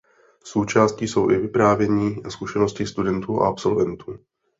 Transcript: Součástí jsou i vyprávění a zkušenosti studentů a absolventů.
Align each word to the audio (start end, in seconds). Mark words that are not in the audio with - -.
Součástí 0.43 1.07
jsou 1.07 1.29
i 1.31 1.37
vyprávění 1.37 2.23
a 2.25 2.29
zkušenosti 2.29 2.85
studentů 2.87 3.41
a 3.41 3.47
absolventů. 3.47 4.19